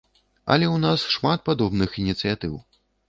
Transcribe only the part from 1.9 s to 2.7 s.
ініцыятыў.